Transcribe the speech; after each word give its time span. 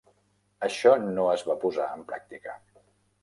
Això 0.67 0.93
no 1.01 1.25
es 1.33 1.45
va 1.49 1.57
posar 1.65 1.91
en 1.97 2.07
pràctica. 2.13 2.57